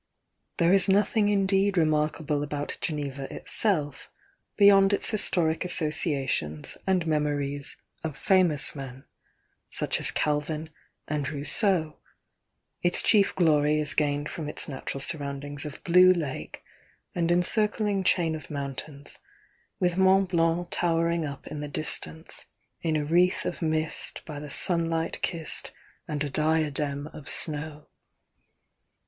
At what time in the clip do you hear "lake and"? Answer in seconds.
16.13-17.31